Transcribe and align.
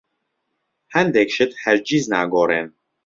هەندێک 0.93 1.29
شت 1.35 1.51
هەرگیز 1.63 2.05
ناگۆڕێن. 2.13 2.67